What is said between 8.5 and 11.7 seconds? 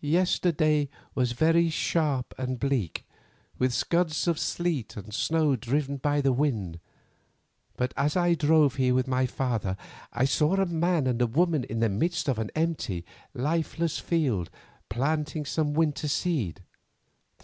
here with my father I saw a man and a woman